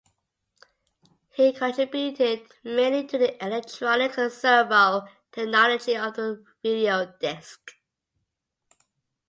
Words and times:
He 1.29 1.53
contributed 1.53 2.47
mainly 2.63 3.05
to 3.05 3.19
the 3.19 3.45
electronics 3.45 4.17
and 4.17 4.31
servo 4.31 5.03
technology 5.31 5.95
of 5.95 6.15
the 6.15 6.43
video 6.63 7.13
disc. 7.21 7.75